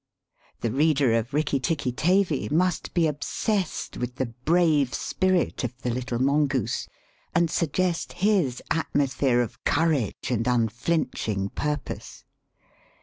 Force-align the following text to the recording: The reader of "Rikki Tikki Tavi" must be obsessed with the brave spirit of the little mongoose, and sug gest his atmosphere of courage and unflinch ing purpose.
The 0.61 0.71
reader 0.71 1.13
of 1.13 1.31
"Rikki 1.31 1.59
Tikki 1.59 1.91
Tavi" 1.91 2.49
must 2.49 2.95
be 2.95 3.05
obsessed 3.05 3.97
with 3.97 4.15
the 4.15 4.25
brave 4.49 4.95
spirit 4.95 5.63
of 5.63 5.77
the 5.83 5.91
little 5.91 6.17
mongoose, 6.17 6.87
and 7.35 7.51
sug 7.51 7.73
gest 7.73 8.13
his 8.13 8.63
atmosphere 8.71 9.41
of 9.41 9.63
courage 9.63 10.31
and 10.31 10.47
unflinch 10.47 11.27
ing 11.27 11.49
purpose. 11.49 12.23